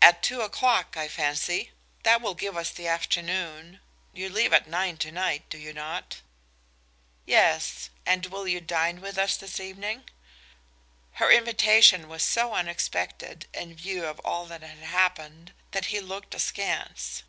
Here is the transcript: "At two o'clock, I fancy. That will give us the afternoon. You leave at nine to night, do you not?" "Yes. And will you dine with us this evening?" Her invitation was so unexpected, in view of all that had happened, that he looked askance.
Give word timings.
"At 0.00 0.22
two 0.22 0.40
o'clock, 0.40 0.96
I 0.96 1.08
fancy. 1.08 1.72
That 2.04 2.22
will 2.22 2.32
give 2.32 2.56
us 2.56 2.70
the 2.70 2.88
afternoon. 2.88 3.80
You 4.14 4.30
leave 4.30 4.50
at 4.54 4.66
nine 4.66 4.96
to 5.04 5.12
night, 5.12 5.46
do 5.50 5.58
you 5.58 5.74
not?" 5.74 6.22
"Yes. 7.26 7.90
And 8.06 8.24
will 8.24 8.48
you 8.48 8.62
dine 8.62 9.02
with 9.02 9.18
us 9.18 9.36
this 9.36 9.60
evening?" 9.60 10.08
Her 11.20 11.30
invitation 11.30 12.08
was 12.08 12.22
so 12.22 12.54
unexpected, 12.54 13.46
in 13.52 13.74
view 13.74 14.06
of 14.06 14.20
all 14.20 14.46
that 14.46 14.62
had 14.62 14.78
happened, 14.88 15.52
that 15.72 15.84
he 15.92 16.00
looked 16.00 16.34
askance. 16.34 17.22